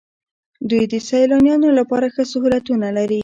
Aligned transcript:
دوی 0.69 0.83
د 0.93 0.95
سیلانیانو 1.07 1.69
لپاره 1.79 2.07
ښه 2.13 2.23
سهولتونه 2.31 2.87
لري. 2.97 3.19